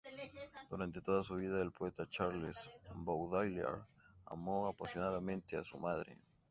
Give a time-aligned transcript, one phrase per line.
[0.67, 3.81] Durante toda su vida, el poeta Charles Baudelaire
[4.25, 6.17] amó apasionadamente a su madre.